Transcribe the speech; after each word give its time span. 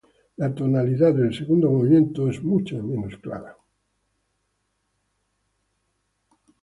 La 0.37 0.51
tonalidad 0.55 1.13
del 1.13 1.31
segundo 1.31 1.69
movimiento 1.69 2.27
es 2.27 2.41
mucho 2.43 2.75
menos 2.81 3.15
clara. 3.17 3.55